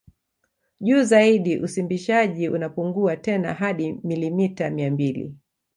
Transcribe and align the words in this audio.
Juu 0.79 1.03
zaidi 1.03 1.57
usimbishaji 1.57 2.49
unapungua 2.49 3.17
tena 3.17 3.53
hadi 3.53 3.93
milimita 4.03 4.69
mia 4.69 4.91
mbili 4.91 5.35